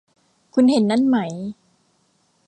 [0.53, 1.17] คุณเห็นนั่นไหม